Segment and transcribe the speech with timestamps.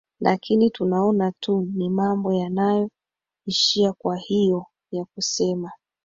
[0.19, 2.89] lakini tunaona tu ni mambo yanayo
[3.45, 5.71] ishia kwa hiyo ya kusema